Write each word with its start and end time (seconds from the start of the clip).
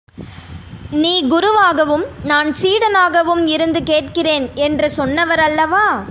நீ 0.91 1.23
குருவாகவும் 1.29 2.05
நான் 2.23 2.51
சீடனாகவும் 2.51 3.47
இருந்து 3.47 3.83
கேட்கிறேன் 3.83 4.49
என்று 4.55 4.89
சொன்னவர் 4.89 5.39
அல்லவா? 5.39 5.85